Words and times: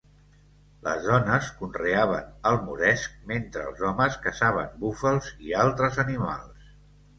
Les 0.85 1.03
dones 1.09 1.49
conreaven 1.59 2.31
el 2.53 2.57
moresc 2.69 3.13
mentre 3.33 3.67
els 3.73 3.85
homes 3.91 4.19
caçaven 4.27 4.75
búfals 4.87 5.31
i 5.51 5.57
altres 5.69 6.05
animals. 6.09 6.75